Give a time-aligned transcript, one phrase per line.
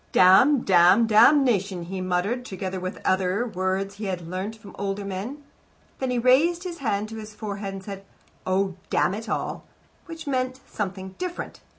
[0.11, 4.75] "Damn, damn, damnation!" he murmured, together with such other words as he had learnt from
[4.79, 5.43] older men.
[5.99, 8.03] Then he raised his hand to his forehead and said,
[8.43, 9.63] "Oh, damn it all"
[10.07, 11.59] which meant something different.